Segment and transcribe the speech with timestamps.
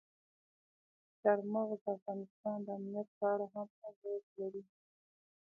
[1.21, 4.63] چار مغز د افغانستان د امنیت په اړه هم اغېز لري.